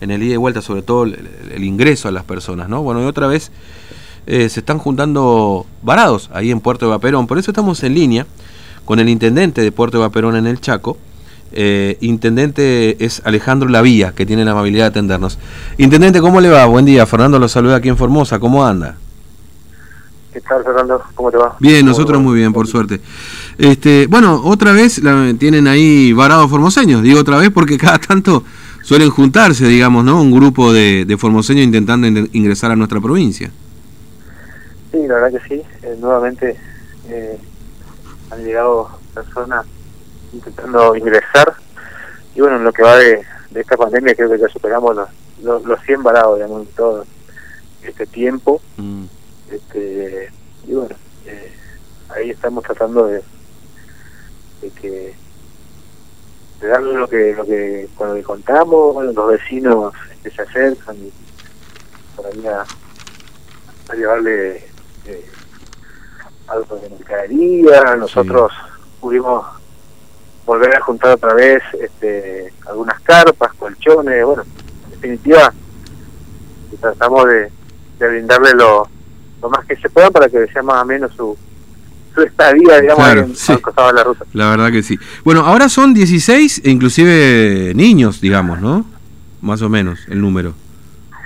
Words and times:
en 0.00 0.10
el 0.10 0.22
ida 0.22 0.34
y 0.34 0.36
vuelta, 0.36 0.62
sobre 0.62 0.82
todo 0.82 1.04
el, 1.04 1.28
el 1.52 1.64
ingreso 1.64 2.08
a 2.08 2.10
las 2.10 2.24
personas, 2.24 2.68
¿no? 2.68 2.82
Bueno, 2.82 3.02
y 3.02 3.06
otra 3.06 3.26
vez 3.26 3.50
eh, 4.26 4.48
se 4.48 4.60
están 4.60 4.78
juntando 4.78 5.66
varados 5.82 6.30
ahí 6.32 6.50
en 6.50 6.60
Puerto 6.60 6.86
de 6.86 6.90
Vaperón, 6.90 7.26
por 7.26 7.38
eso 7.38 7.50
estamos 7.50 7.82
en 7.82 7.94
línea 7.94 8.26
con 8.84 9.00
el 9.00 9.08
intendente 9.08 9.62
de 9.62 9.72
Puerto 9.72 9.98
de 9.98 10.02
Vaperón 10.02 10.36
en 10.36 10.46
el 10.46 10.60
Chaco, 10.60 10.98
eh, 11.52 11.96
intendente 12.00 13.04
es 13.04 13.22
Alejandro 13.24 13.68
Lavía, 13.68 14.12
que 14.12 14.26
tiene 14.26 14.44
la 14.44 14.52
amabilidad 14.52 14.84
de 14.84 14.88
atendernos. 14.88 15.38
Intendente, 15.78 16.20
¿cómo 16.20 16.40
le 16.40 16.48
va? 16.48 16.64
Buen 16.66 16.84
día, 16.84 17.06
Fernando 17.06 17.38
lo 17.38 17.48
saluda 17.48 17.76
aquí 17.76 17.88
en 17.88 17.96
Formosa, 17.96 18.38
¿cómo 18.38 18.64
anda? 18.64 18.96
¿Qué 20.32 20.40
tal, 20.40 20.62
Fernando? 20.62 21.02
¿Cómo 21.14 21.30
te 21.30 21.36
va? 21.36 21.56
Bien, 21.58 21.84
nosotros 21.84 22.22
muy 22.22 22.38
bien, 22.38 22.52
por 22.52 22.68
suerte. 22.68 23.00
Este, 23.58 24.06
bueno, 24.06 24.40
otra 24.44 24.72
vez 24.72 25.02
la, 25.02 25.34
tienen 25.36 25.66
ahí 25.66 26.12
varados 26.12 26.48
formoseños, 26.48 27.02
digo 27.02 27.18
otra 27.18 27.36
vez 27.38 27.50
porque 27.50 27.76
cada 27.78 27.98
tanto 27.98 28.44
suelen 28.82 29.10
juntarse, 29.10 29.66
digamos, 29.66 30.04
¿no? 30.04 30.20
Un 30.20 30.30
grupo 30.30 30.72
de, 30.72 31.04
de 31.04 31.16
formoseños 31.16 31.64
intentando 31.64 32.06
in 32.06 32.28
ingresar 32.32 32.70
a 32.70 32.76
nuestra 32.76 33.00
provincia. 33.00 33.50
Sí, 34.90 34.98
la 35.06 35.14
verdad 35.14 35.40
que 35.40 35.48
sí. 35.48 35.62
Eh, 35.82 35.96
nuevamente 36.00 36.56
eh, 37.08 37.38
han 38.30 38.44
llegado 38.44 38.90
personas 39.14 39.66
intentando 40.32 40.96
ingresar. 40.96 41.54
Y 42.34 42.40
bueno, 42.40 42.56
en 42.56 42.64
lo 42.64 42.72
que 42.72 42.82
va 42.82 42.96
de, 42.96 43.22
de 43.50 43.60
esta 43.60 43.76
pandemia, 43.76 44.14
creo 44.14 44.30
que 44.30 44.38
ya 44.38 44.48
superamos 44.48 44.96
los, 44.96 45.08
los, 45.42 45.64
los 45.64 45.80
100 45.82 46.02
varados, 46.02 46.36
digamos, 46.36 46.66
en 46.66 46.74
todo 46.74 47.04
este 47.82 48.06
tiempo. 48.06 48.60
Mm. 48.76 49.04
Este, 49.50 50.30
y 50.66 50.74
bueno, 50.74 50.94
eh, 51.26 51.52
ahí 52.08 52.30
estamos 52.30 52.64
tratando 52.64 53.06
de, 53.06 53.22
de 54.62 54.70
que 54.80 55.14
darle 56.66 56.94
lo 56.94 57.08
que 57.08 57.34
lo 57.34 57.44
que 57.44 57.88
cuando 57.96 58.16
le 58.16 58.22
contamos 58.22 58.94
bueno 58.94 59.12
los 59.12 59.28
vecinos 59.28 59.94
que 60.22 60.30
se 60.30 60.42
acercan 60.42 60.96
y 60.96 61.12
por 62.14 62.26
ahí 62.26 62.46
a, 62.46 62.64
a 63.90 63.94
llevarle 63.94 64.56
eh, 65.06 65.30
algo 66.48 66.76
de 66.76 66.90
mercadería 66.90 67.96
nosotros 67.96 68.52
sí. 68.52 68.82
pudimos 69.00 69.46
volver 70.44 70.76
a 70.76 70.80
juntar 70.82 71.12
otra 71.12 71.34
vez 71.34 71.62
este 71.80 72.52
algunas 72.66 73.00
carpas 73.00 73.54
colchones 73.54 74.24
bueno 74.24 74.42
en 74.84 74.90
definitiva 74.90 75.52
tratamos 76.80 77.26
de, 77.26 77.50
de 77.98 78.08
brindarle 78.08 78.54
lo 78.54 78.88
lo 79.40 79.48
más 79.48 79.64
que 79.64 79.76
se 79.76 79.88
pueda 79.88 80.10
para 80.10 80.28
que 80.28 80.46
sea 80.48 80.62
más 80.62 80.82
o 80.82 80.84
menos 80.84 81.12
su, 81.14 81.36
su 82.14 82.22
estadía, 82.22 82.80
digamos, 82.80 83.04
claro, 83.04 83.20
en, 83.22 83.36
sí. 83.36 83.52
de 83.52 83.92
la 83.92 84.04
ruta. 84.04 84.24
La 84.32 84.50
verdad 84.50 84.70
que 84.70 84.82
sí. 84.82 84.98
Bueno, 85.24 85.40
ahora 85.40 85.68
son 85.68 85.94
16, 85.94 86.62
e 86.64 86.70
inclusive 86.70 87.72
niños, 87.74 88.20
digamos, 88.20 88.60
¿no? 88.60 88.84
Más 89.40 89.62
o 89.62 89.68
menos, 89.68 90.00
el 90.08 90.20
número. 90.20 90.54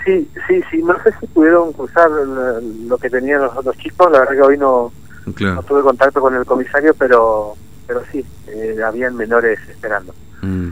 Sí, 0.05 0.29
sí, 0.47 0.61
sí. 0.71 0.83
No 0.83 0.95
sé 1.03 1.15
si 1.19 1.27
pudieron 1.29 1.73
cruzar 1.73 2.11
lo 2.11 2.99
que 2.99 3.09
tenían 3.09 3.41
los 3.41 3.57
otros 3.57 3.77
chicos. 3.79 4.11
La 4.13 4.21
verdad 4.21 4.35
que 4.35 4.43
hoy 4.43 4.59
no, 4.59 4.93
claro. 5.35 5.57
no 5.57 5.63
tuve 5.63 5.83
contacto 5.83 6.21
con 6.21 6.35
el 6.35 6.45
comisario, 6.45 6.95
pero 6.95 7.57
pero 7.87 8.03
sí, 8.11 8.25
eh, 8.49 8.77
habían 8.85 9.17
menores 9.17 9.59
esperando. 9.69 10.15
Mm. 10.43 10.69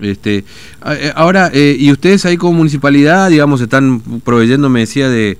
Este, 0.00 0.44
eh, 0.86 1.12
ahora, 1.14 1.50
eh, 1.52 1.76
¿y 1.78 1.92
ustedes 1.92 2.24
ahí 2.24 2.36
como 2.36 2.54
municipalidad, 2.54 3.30
digamos, 3.30 3.60
están 3.60 4.00
proveyendo, 4.20 4.68
me 4.68 4.80
decía, 4.80 5.08
de 5.08 5.38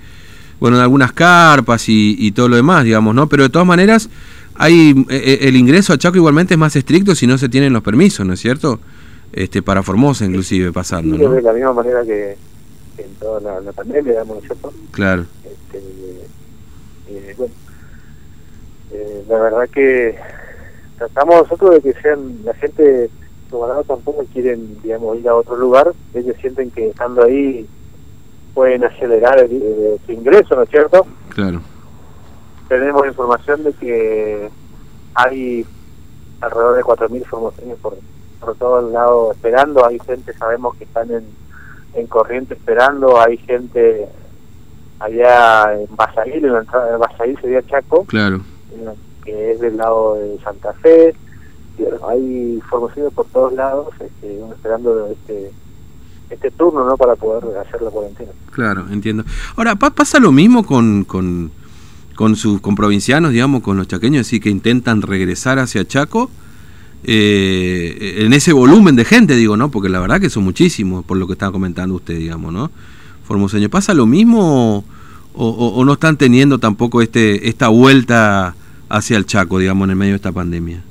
bueno, 0.61 0.77
de 0.77 0.83
algunas 0.83 1.13
carpas 1.13 1.89
y, 1.89 2.17
y, 2.19 2.33
todo 2.33 2.49
lo 2.49 2.57
demás, 2.57 2.85
digamos, 2.85 3.15
¿no? 3.15 3.29
Pero 3.29 3.43
de 3.43 3.49
todas 3.49 3.67
maneras, 3.67 4.09
hay 4.55 5.07
eh, 5.11 5.39
el 5.43 5.57
ingreso 5.57 5.93
a 5.93 5.99
Chaco 5.99 6.17
igualmente 6.17 6.55
es 6.55 6.59
más 6.59 6.77
estricto 6.77 7.15
si 7.15 7.27
no 7.27 7.39
se 7.39 7.49
tienen 7.49 7.73
los 7.73 7.83
permisos, 7.83 8.25
¿no 8.27 8.33
es 8.33 8.41
cierto? 8.41 8.81
Este, 9.33 9.63
para 9.63 9.83
Formosa 9.83 10.25
inclusive 10.25 10.73
pasando, 10.73 11.17
sí, 11.17 11.23
¿no? 11.23 11.31
De 11.33 11.43
la 11.43 11.53
misma 11.53 11.73
manera 11.73 12.03
que, 12.03 12.37
que 12.97 13.03
en 13.03 13.15
toda 13.15 13.41
la, 13.41 13.61
la, 13.61 13.73
pandemia, 13.73 14.13
digamos, 14.13 14.37
¿no 14.37 14.43
es 14.43 14.47
cierto? 14.47 14.73
Claro. 14.93 15.27
Este, 15.45 15.83
eh, 17.09 17.35
bueno, 17.37 17.55
eh, 18.93 19.25
la 19.29 19.39
verdad 19.39 19.69
que 19.71 20.17
tratamos 20.99 21.43
nosotros 21.43 21.75
de 21.75 21.81
que 21.81 22.01
sean 22.01 22.39
la 22.45 22.55
gente, 22.55 23.11
los 23.51 23.87
tampoco 23.87 24.25
quieren, 24.33 24.79
digamos, 24.83 25.19
ir 25.19 25.29
a 25.29 25.35
otro 25.35 25.57
lugar, 25.57 25.93
ellos 26.15 26.37
sienten 26.41 26.71
que 26.71 26.89
estando 26.89 27.25
ahí 27.25 27.67
pueden 28.55 28.85
acelerar 28.85 29.39
el, 29.41 29.53
el, 29.53 30.01
su 30.07 30.13
ingreso, 30.13 30.55
¿no 30.55 30.63
es 30.63 30.71
cierto? 30.71 31.07
Claro. 31.31 31.61
Tenemos 32.69 33.07
información 33.07 33.65
de 33.65 33.73
que 33.75 34.49
hay 35.15 35.67
alrededor 36.41 36.77
de 36.77 36.83
4.000 36.83 37.25
formaciones 37.27 37.77
por, 37.79 37.97
por 38.41 38.55
todo 38.57 38.81
el 38.87 38.93
lado 38.93 39.33
esperando, 39.33 39.87
hay 39.87 39.99
gente, 40.01 40.33
sabemos 40.35 40.77
que 40.77 40.85
están 40.85 41.11
en, 41.11 41.25
en 41.95 42.07
corriente 42.07 42.55
esperando, 42.55 43.21
hay 43.21 43.37
gente 43.39 44.09
allá 45.01 45.75
en 45.75 45.97
Basail, 45.97 46.45
en 46.45 46.53
la 46.53 46.61
entrada 46.61 46.93
de 46.93 46.97
Basail 46.97 47.39
sería 47.41 47.63
Chaco, 47.63 48.05
claro. 48.05 48.41
que 49.25 49.53
es 49.53 49.61
del 49.61 49.77
lado 49.77 50.15
de 50.15 50.39
Santa 50.43 50.73
Fe, 50.75 51.15
hay 52.09 52.61
formaciones 52.69 53.13
por 53.13 53.27
todos 53.27 53.53
lados 53.55 53.89
este, 54.01 54.41
esperando 54.41 55.09
este 55.09 55.51
este 56.31 56.51
turno 56.51 56.85
no 56.85 56.97
para 56.97 57.17
poder 57.17 57.57
hacer 57.59 57.83
la 57.83 57.91
cuarentena. 57.91 58.31
Claro, 58.53 58.87
entiendo. 58.91 59.25
Ahora, 59.57 59.77
¿pasa 59.77 60.19
lo 60.19 60.33
mismo 60.33 60.65
con, 60.65 61.05
con, 61.05 61.51
con 62.15 62.37
sus 62.37 62.61
con 62.61 62.75
provincianos, 62.75 63.33
digamos, 63.33 63.63
con 63.63 63.77
los 63.77 63.89
chaqueños, 63.89 64.27
así 64.27 64.41
que 64.41 64.51
intentan 64.51 65.03
regresar 65.03 65.59
hacia 65.59 65.85
Chaco? 65.85 66.31
Eh, 67.07 68.23
en 68.25 68.33
ese 68.33 68.53
volumen 68.53 68.97
de 68.97 69.05
gente, 69.05 69.37
digo, 69.37 69.57
¿no? 69.57 69.71
Porque 69.71 69.91
la 69.91 70.01
verdad 70.01 70.21
que 70.21 70.31
son 70.31 70.45
muchísimos, 70.45 71.05
por 71.05 71.19
lo 71.19 71.27
que 71.27 71.35
estaba 71.35 71.53
comentando 71.53 71.95
usted, 71.95 72.17
digamos, 72.17 72.53
¿no? 72.53 72.71
Formoseño, 73.25 73.69
¿pasa 73.69 73.93
lo 73.93 74.07
mismo 74.07 74.85
o, 75.35 75.47
o, 75.49 75.69
o, 75.69 75.85
no 75.85 75.95
están 75.95 76.17
teniendo 76.17 76.59
tampoco 76.59 77.03
este 77.03 77.49
esta 77.49 77.69
vuelta 77.69 78.55
hacia 78.89 79.17
el 79.17 79.27
Chaco, 79.27 79.59
digamos, 79.59 79.85
en 79.87 79.91
el 79.91 79.97
medio 79.97 80.13
de 80.13 80.17
esta 80.17 80.33
pandemia? 80.33 80.83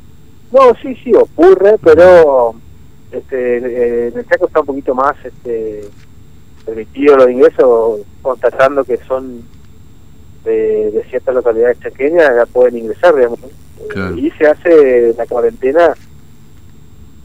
No, 0.52 0.60
sí, 0.82 0.96
sí, 1.04 1.12
ocurre, 1.16 1.78
pero 1.84 2.54
este, 3.14 3.58
eh, 3.58 4.08
en 4.08 4.18
el 4.18 4.28
Chaco 4.28 4.48
está 4.48 4.62
un 4.62 4.66
poquito 4.66 4.96
más 4.96 5.16
este, 5.24 5.88
permitido 6.66 7.18
los 7.18 7.30
ingresos, 7.30 8.02
constatando 8.22 8.84
que 8.84 8.98
son 8.98 9.44
de, 10.44 10.92
de 10.92 11.04
ciertas 11.10 11.36
localidades 11.36 11.80
chaqueñas, 11.80 12.36
ya 12.36 12.46
pueden 12.48 12.78
ingresar, 12.78 13.16
digamos. 13.16 13.40
Claro. 13.90 14.18
Y 14.18 14.32
se 14.32 14.48
hace 14.48 15.14
la 15.16 15.26
cuarentena 15.28 15.94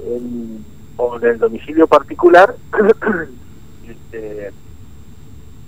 en, 0.00 0.65
o 0.97 1.16
en 1.16 1.25
el 1.25 1.38
domicilio 1.38 1.87
particular 1.87 2.55
este, 3.88 4.50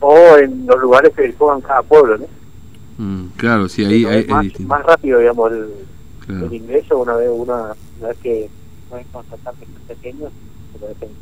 o 0.01 0.37
en 0.37 0.67
los 0.67 0.81
lugares 0.81 1.15
que 1.15 1.23
dispongan 1.23 1.63
cada 1.63 1.83
pueblo, 1.83 2.19
¿no? 2.19 2.27
Mm, 2.99 3.29
claro, 3.37 3.69
sí, 3.69 3.85
ahí, 3.85 4.05
ahí 4.05 4.27
más, 4.27 4.61
más, 4.61 4.83
rápido, 4.85 5.19
digamos, 5.21 5.53
el, 5.53 5.69
claro. 6.27 6.47
el 6.47 6.53
ingreso 6.53 6.99
una 6.99 7.15
vez, 7.15 7.31
una, 7.33 7.75
una 7.99 8.09
vez 8.09 8.19
que 8.19 8.51
pequeños, 9.89 10.33
pero 10.73 10.89
depende. 10.89 11.15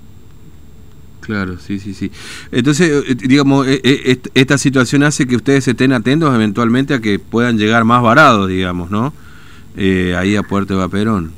Claro, 1.21 1.59
sí, 1.59 1.79
sí, 1.79 1.93
sí. 1.93 2.11
Entonces, 2.53 3.05
eh, 3.07 3.15
digamos, 3.15 3.67
eh, 3.67 3.81
eh, 3.85 4.19
esta 4.35 4.57
situación 4.57 5.03
hace 5.03 5.27
que 5.27 5.37
ustedes 5.37 5.69
estén 5.69 5.93
atentos 5.93 6.35
eventualmente 6.35 6.95
a 6.95 7.01
que 7.01 7.19
puedan 7.19 7.59
llegar 7.59 7.85
más 7.85 8.03
varados, 8.03 8.49
digamos, 8.49 8.91
¿no? 8.91 9.13
Eh, 9.77 10.17
ahí 10.17 10.35
a 10.35 10.43
Puerto 10.43 10.75
de 10.75 10.81
Vaperón. 10.81 11.33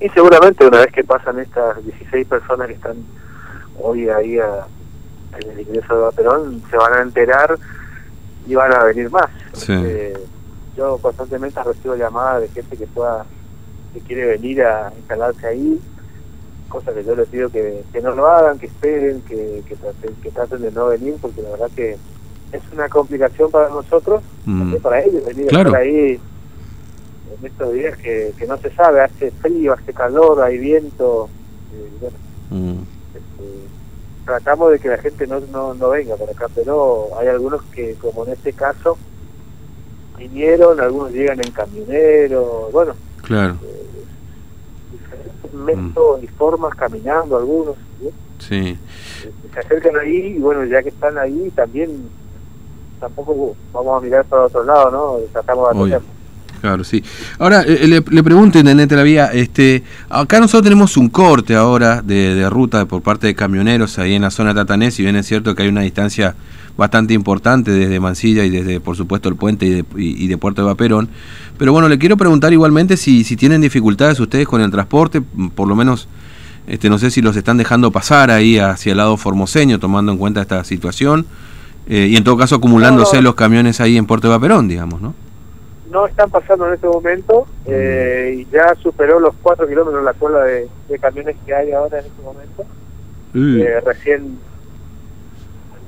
Y 0.00 0.08
seguramente 0.08 0.66
una 0.66 0.78
vez 0.78 0.92
que 0.92 1.04
pasan 1.04 1.38
estas 1.38 1.84
16 1.84 2.26
personas 2.26 2.68
que 2.68 2.74
están 2.74 2.96
hoy 3.78 4.08
ahí 4.08 4.38
a, 4.38 4.66
en 5.38 5.50
el 5.50 5.60
ingreso 5.60 5.94
de 5.94 6.00
Vaperón, 6.00 6.62
se 6.70 6.76
van 6.78 6.94
a 6.94 7.02
enterar 7.02 7.58
y 8.46 8.54
van 8.54 8.72
a 8.72 8.84
venir 8.84 9.10
más. 9.10 9.28
Sí. 9.52 9.72
Eh, 9.74 10.14
yo 10.74 10.96
constantemente 10.98 11.62
recibo 11.62 11.96
llamadas 11.96 12.42
de 12.42 12.48
gente 12.48 12.76
que 12.78 12.86
pueda 12.86 13.26
que 13.94 14.00
quiere 14.00 14.26
venir 14.26 14.62
a 14.62 14.92
instalarse 14.96 15.46
ahí, 15.46 15.80
cosa 16.68 16.92
que 16.92 17.04
yo 17.04 17.14
les 17.14 17.28
pido 17.28 17.48
que, 17.48 17.84
que 17.92 18.02
no 18.02 18.10
lo 18.10 18.26
hagan, 18.26 18.58
que 18.58 18.66
esperen, 18.66 19.22
que, 19.22 19.62
que, 19.66 19.76
traten, 19.76 20.14
que 20.22 20.30
traten 20.30 20.60
de 20.60 20.72
no 20.72 20.88
venir, 20.88 21.14
porque 21.22 21.40
la 21.40 21.50
verdad 21.50 21.70
que 21.74 21.96
es 22.52 22.62
una 22.72 22.88
complicación 22.88 23.50
para 23.50 23.68
nosotros, 23.68 24.22
mm. 24.44 24.76
para 24.76 25.02
ellos, 25.02 25.24
venir 25.24 25.46
claro. 25.46 25.70
a 25.70 25.72
estar 25.72 25.82
ahí 25.82 26.20
en 27.38 27.46
estos 27.46 27.72
días 27.72 27.96
que, 27.98 28.32
que 28.36 28.46
no 28.46 28.56
se 28.58 28.70
sabe, 28.72 29.00
hace 29.00 29.30
frío, 29.30 29.72
hace 29.72 29.92
calor, 29.92 30.42
hay 30.42 30.58
viento, 30.58 31.28
eh, 31.72 31.88
bueno, 32.00 32.16
mm. 32.50 32.82
este, 33.14 33.44
tratamos 34.24 34.72
de 34.72 34.78
que 34.80 34.88
la 34.88 34.98
gente 34.98 35.26
no, 35.26 35.40
no, 35.40 35.74
no 35.74 35.90
venga 35.90 36.16
por 36.16 36.28
acá, 36.28 36.48
pero 36.54 37.08
hay 37.18 37.28
algunos 37.28 37.62
que, 37.66 37.94
como 37.94 38.26
en 38.26 38.32
este 38.32 38.52
caso, 38.52 38.98
vinieron, 40.18 40.80
algunos 40.80 41.12
llegan 41.12 41.38
en 41.44 41.52
camionero, 41.52 42.68
bueno, 42.72 42.94
claro. 43.22 43.56
Eh, 43.62 43.83
métodos 45.52 46.20
mm. 46.20 46.24
y 46.24 46.26
formas 46.28 46.74
caminando 46.74 47.36
algunos 47.36 47.76
¿sí? 48.00 48.10
sí. 48.38 48.78
se 49.52 49.60
acercan 49.60 49.96
ahí 49.96 50.34
y 50.36 50.38
bueno 50.38 50.64
ya 50.64 50.82
que 50.82 50.88
están 50.88 51.16
ahí 51.18 51.50
también 51.54 52.08
tampoco 53.00 53.56
vamos 53.72 54.02
a 54.02 54.04
mirar 54.04 54.24
para 54.24 54.44
otro 54.44 54.64
lado 54.64 54.90
no 54.90 55.16
tratamos 55.32 55.70
de 55.70 55.96
atender 55.96 56.13
Claro, 56.64 56.82
sí. 56.82 57.04
Ahora, 57.38 57.60
eh, 57.60 57.86
le, 57.86 58.02
le, 58.08 58.22
pregunto, 58.22 58.58
Intendente 58.58 58.96
La 58.96 59.02
Vía, 59.02 59.26
este, 59.26 59.82
acá 60.08 60.40
nosotros 60.40 60.62
tenemos 60.62 60.96
un 60.96 61.10
corte 61.10 61.54
ahora 61.54 62.00
de, 62.00 62.34
de, 62.34 62.48
ruta 62.48 62.86
por 62.86 63.02
parte 63.02 63.26
de 63.26 63.34
camioneros 63.34 63.98
ahí 63.98 64.14
en 64.14 64.22
la 64.22 64.30
zona 64.30 64.54
tatanés, 64.54 64.98
y 64.98 65.02
bien 65.02 65.14
es 65.16 65.26
cierto 65.26 65.54
que 65.54 65.64
hay 65.64 65.68
una 65.68 65.82
distancia 65.82 66.34
bastante 66.78 67.12
importante 67.12 67.70
desde 67.70 68.00
Mansilla 68.00 68.46
y 68.46 68.48
desde, 68.48 68.80
por 68.80 68.96
supuesto, 68.96 69.28
el 69.28 69.36
puente 69.36 69.66
y 69.66 69.68
de, 69.68 69.84
y, 69.98 70.24
y 70.24 70.26
de 70.26 70.38
Puerto 70.38 70.62
de 70.62 70.68
Vaperón. 70.68 71.10
Pero 71.58 71.74
bueno, 71.74 71.86
le 71.90 71.98
quiero 71.98 72.16
preguntar 72.16 72.50
igualmente 72.54 72.96
si, 72.96 73.24
si 73.24 73.36
tienen 73.36 73.60
dificultades 73.60 74.18
ustedes 74.18 74.48
con 74.48 74.62
el 74.62 74.70
transporte, 74.70 75.20
por 75.20 75.68
lo 75.68 75.76
menos, 75.76 76.08
este, 76.66 76.88
no 76.88 76.96
sé 76.98 77.10
si 77.10 77.20
los 77.20 77.36
están 77.36 77.58
dejando 77.58 77.90
pasar 77.90 78.30
ahí 78.30 78.58
hacia 78.58 78.92
el 78.92 78.96
lado 78.96 79.18
formoseño, 79.18 79.78
tomando 79.78 80.12
en 80.12 80.16
cuenta 80.16 80.40
esta 80.40 80.64
situación, 80.64 81.26
eh, 81.90 82.08
y 82.10 82.16
en 82.16 82.24
todo 82.24 82.38
caso 82.38 82.54
acumulándose 82.54 83.16
no, 83.16 83.20
no. 83.20 83.28
los 83.28 83.34
camiones 83.34 83.82
ahí 83.82 83.98
en 83.98 84.06
Puerto 84.06 84.28
de 84.28 84.30
Vaperón, 84.32 84.66
digamos, 84.66 85.02
¿no? 85.02 85.14
No 85.94 86.06
están 86.06 86.28
pasando 86.28 86.66
en 86.66 86.74
este 86.74 86.88
momento 86.88 87.46
eh, 87.66 88.38
y 88.40 88.52
ya 88.52 88.74
superó 88.82 89.20
los 89.20 89.32
4 89.40 89.68
kilómetros 89.68 90.02
la 90.02 90.12
cola 90.12 90.42
de, 90.42 90.68
de, 90.88 90.98
camiones 90.98 91.36
que 91.46 91.54
hay 91.54 91.70
ahora 91.70 92.00
en 92.00 92.06
este 92.06 92.20
momento. 92.20 92.64
Mm. 93.32 93.60
Eh, 93.60 93.80
recién 93.80 94.38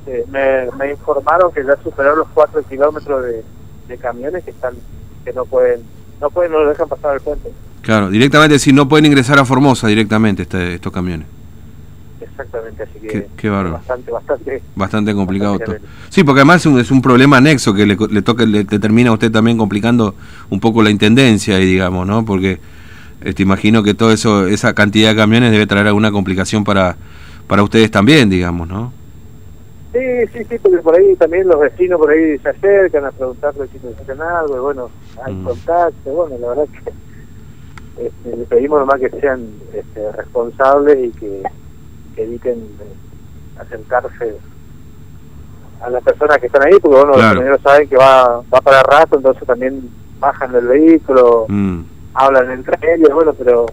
eh, 0.06 0.24
me, 0.30 0.70
me, 0.78 0.92
informaron 0.92 1.50
que 1.52 1.64
ya 1.64 1.76
superó 1.82 2.14
los 2.14 2.28
4 2.34 2.62
kilómetros 2.68 3.24
de, 3.24 3.42
de, 3.88 3.98
camiones 3.98 4.44
que 4.44 4.52
están 4.52 4.74
que 5.24 5.32
no 5.32 5.44
pueden 5.44 5.80
no 6.20 6.30
pueden 6.30 6.52
no 6.52 6.62
lo 6.62 6.68
dejan 6.68 6.88
pasar 6.88 7.10
al 7.10 7.20
puente. 7.20 7.50
Claro, 7.82 8.08
directamente 8.08 8.60
si 8.60 8.72
no 8.72 8.88
pueden 8.88 9.06
ingresar 9.06 9.40
a 9.40 9.44
Formosa 9.44 9.88
directamente 9.88 10.42
este, 10.42 10.74
estos 10.74 10.92
camiones. 10.92 11.26
Exactamente, 12.38 12.82
así 12.82 12.98
que 12.98 13.08
qué, 13.08 13.26
qué 13.34 13.48
bastante, 13.48 14.10
bastante, 14.10 14.62
bastante 14.74 15.14
complicado 15.14 15.58
bastante 15.58 15.80
todo. 15.80 15.88
Sí, 16.10 16.22
porque 16.22 16.40
además 16.40 16.56
es 16.60 16.66
un, 16.66 16.78
es 16.78 16.90
un 16.90 17.00
problema 17.00 17.38
anexo 17.38 17.72
que 17.72 17.86
le, 17.86 17.96
le 18.10 18.20
toca, 18.20 18.44
le, 18.44 18.64
le, 18.64 18.78
termina 18.78 19.08
a 19.08 19.14
usted 19.14 19.32
también 19.32 19.56
complicando 19.56 20.14
un 20.50 20.60
poco 20.60 20.82
la 20.82 20.90
intendencia, 20.90 21.58
y 21.58 21.64
digamos, 21.64 22.06
¿no? 22.06 22.26
Porque 22.26 22.58
este, 23.24 23.42
imagino 23.42 23.82
que 23.82 23.94
todo 23.94 24.12
eso, 24.12 24.46
esa 24.46 24.74
cantidad 24.74 25.10
de 25.10 25.16
camiones 25.16 25.50
debe 25.50 25.66
traer 25.66 25.86
alguna 25.86 26.12
complicación 26.12 26.62
para, 26.62 26.96
para 27.46 27.62
ustedes 27.62 27.90
también, 27.90 28.28
digamos, 28.28 28.68
¿no? 28.68 28.92
Sí, 29.94 30.26
sí, 30.34 30.44
sí, 30.44 30.58
porque 30.60 30.78
por 30.78 30.94
ahí 30.94 31.16
también 31.16 31.48
los 31.48 31.58
vecinos 31.58 31.98
por 31.98 32.10
ahí 32.10 32.36
se 32.38 32.50
acercan 32.50 33.06
a 33.06 33.12
preguntarle 33.12 33.66
si 33.68 33.78
necesitan 33.78 34.20
algo, 34.20 34.56
y 34.56 34.60
bueno, 34.60 34.90
hay 35.24 35.32
mm. 35.32 35.44
contacto, 35.44 36.10
bueno, 36.10 36.36
la 36.38 36.48
verdad 36.48 36.66
que 36.68 37.06
este, 37.96 38.36
le 38.36 38.44
pedimos 38.44 38.80
nomás 38.80 39.00
que 39.00 39.08
sean 39.08 39.48
este, 39.72 40.12
responsables 40.12 40.98
y 41.06 41.10
que 41.18 41.42
eviten 42.22 42.68
acercarse 43.58 44.36
a 45.82 45.90
las 45.90 46.02
personas 46.02 46.38
que 46.38 46.46
están 46.46 46.62
ahí, 46.66 46.78
porque 46.80 46.96
bueno, 46.96 47.12
claro. 47.12 47.28
los 47.28 47.34
primeros 47.34 47.60
saben 47.62 47.88
que 47.88 47.96
va, 47.96 48.42
va 48.52 48.60
para 48.60 48.82
rato, 48.82 49.16
entonces 49.16 49.46
también 49.46 49.88
bajan 50.18 50.52
del 50.52 50.66
vehículo, 50.66 51.46
mm. 51.48 51.80
hablan 52.14 52.50
entre 52.50 52.78
ellos, 52.94 53.10
bueno, 53.12 53.34
pero 53.34 53.66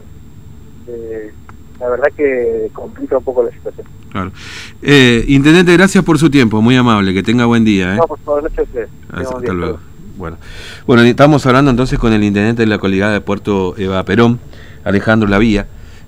eh, 0.87 1.31
la 1.79 1.89
verdad 1.89 2.07
que 2.15 2.69
complica 2.73 3.17
un 3.17 3.23
poco 3.23 3.43
la 3.43 3.51
situación. 3.51 3.87
Claro. 4.11 4.31
Eh, 4.81 5.23
Intendente, 5.27 5.73
gracias 5.73 6.03
por 6.03 6.19
su 6.19 6.29
tiempo, 6.29 6.61
muy 6.61 6.75
amable, 6.75 7.13
que 7.13 7.23
tenga 7.23 7.45
buen 7.45 7.63
día. 7.63 7.93
¿eh? 7.93 7.97
No, 7.97 8.07
por 8.07 8.19
favor, 8.19 8.43
noche 8.43 8.63
Hasta, 9.11 9.37
hasta 9.37 9.53
luego. 9.53 9.79
Bueno. 10.15 10.37
bueno, 10.85 11.01
estamos 11.01 11.43
hablando 11.47 11.71
entonces 11.71 11.97
con 11.97 12.13
el 12.13 12.23
Intendente 12.23 12.61
de 12.61 12.67
la 12.67 12.75
localidad 12.75 13.11
de 13.11 13.21
Puerto 13.21 13.75
Eva 13.77 14.03
Perón, 14.03 14.39
Alejandro 14.83 15.27
Lavía 15.27 15.65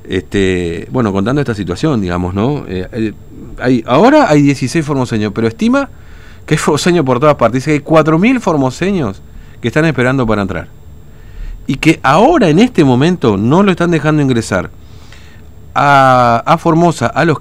este, 0.09 0.87
bueno, 0.91 1.11
contando 1.11 1.41
esta 1.41 1.55
situación, 1.55 2.01
digamos, 2.01 2.33
¿no? 2.33 2.65
Eh, 2.67 2.87
eh, 2.91 3.13
hay, 3.59 3.83
ahora 3.87 4.29
hay 4.29 4.41
16 4.41 4.85
formoseños, 4.85 5.31
pero 5.33 5.47
estima 5.47 5.89
que 6.45 6.55
hay 6.55 6.57
formoseños 6.57 7.05
por 7.05 7.19
todas 7.19 7.35
partes. 7.35 7.65
Dice 7.65 7.79
que 7.81 7.89
hay 7.89 8.03
4.000 8.03 8.39
formoseños 8.39 9.21
que 9.61 9.67
están 9.67 9.85
esperando 9.85 10.25
para 10.27 10.41
entrar. 10.41 10.67
Y 11.67 11.75
que 11.75 11.99
ahora, 12.03 12.49
en 12.49 12.59
este 12.59 12.83
momento, 12.83 13.37
no 13.37 13.63
lo 13.63 13.71
están 13.71 13.91
dejando 13.91 14.21
ingresar 14.21 14.69
a, 15.73 16.43
a 16.45 16.57
Formosa, 16.57 17.07
a 17.07 17.25
los 17.25 17.39